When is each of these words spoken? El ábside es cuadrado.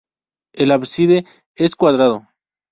El 0.53 0.71
ábside 0.71 1.27
es 1.53 1.75
cuadrado. 1.75 2.27